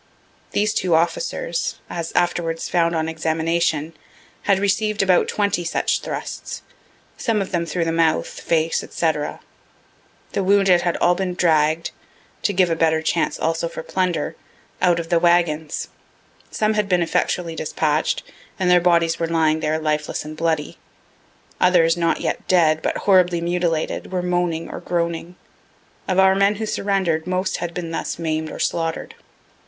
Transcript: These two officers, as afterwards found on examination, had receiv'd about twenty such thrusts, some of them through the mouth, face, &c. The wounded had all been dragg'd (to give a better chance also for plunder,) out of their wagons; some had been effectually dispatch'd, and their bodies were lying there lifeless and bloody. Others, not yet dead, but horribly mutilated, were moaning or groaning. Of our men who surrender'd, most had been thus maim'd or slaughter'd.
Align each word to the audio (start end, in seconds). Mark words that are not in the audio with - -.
These 0.49 0.73
two 0.73 0.95
officers, 0.95 1.75
as 1.87 2.11
afterwards 2.15 2.67
found 2.67 2.95
on 2.95 3.07
examination, 3.07 3.93
had 4.49 4.57
receiv'd 4.57 5.03
about 5.03 5.27
twenty 5.27 5.63
such 5.63 5.99
thrusts, 5.99 6.63
some 7.17 7.39
of 7.39 7.51
them 7.51 7.67
through 7.67 7.85
the 7.85 7.91
mouth, 7.91 8.25
face, 8.25 8.79
&c. 8.89 9.11
The 10.31 10.43
wounded 10.43 10.81
had 10.81 10.97
all 10.97 11.13
been 11.13 11.35
dragg'd 11.35 11.91
(to 12.41 12.51
give 12.51 12.71
a 12.71 12.75
better 12.75 13.03
chance 13.03 13.37
also 13.39 13.67
for 13.69 13.83
plunder,) 13.83 14.35
out 14.81 14.99
of 14.99 15.09
their 15.09 15.19
wagons; 15.19 15.89
some 16.49 16.73
had 16.73 16.89
been 16.89 17.03
effectually 17.03 17.55
dispatch'd, 17.55 18.23
and 18.57 18.71
their 18.71 18.81
bodies 18.81 19.19
were 19.19 19.27
lying 19.27 19.59
there 19.59 19.77
lifeless 19.77 20.25
and 20.25 20.35
bloody. 20.35 20.79
Others, 21.59 21.95
not 21.95 22.21
yet 22.21 22.47
dead, 22.47 22.81
but 22.81 22.97
horribly 23.05 23.39
mutilated, 23.39 24.11
were 24.11 24.23
moaning 24.23 24.67
or 24.67 24.79
groaning. 24.79 25.35
Of 26.07 26.17
our 26.17 26.33
men 26.33 26.55
who 26.55 26.65
surrender'd, 26.65 27.27
most 27.27 27.57
had 27.57 27.71
been 27.75 27.91
thus 27.91 28.17
maim'd 28.17 28.49
or 28.49 28.57
slaughter'd. 28.57 29.13